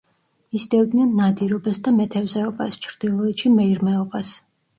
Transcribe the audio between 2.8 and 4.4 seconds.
ჩრდილოეთში მეირმეობას.